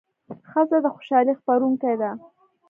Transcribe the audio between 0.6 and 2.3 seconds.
د خوشالۍ خپروونکې ده.